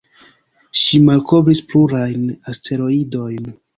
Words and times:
Ŝi 0.83 1.01
malkovris 1.09 1.61
plurajn 1.73 2.25
asteroidojn. 2.55 3.51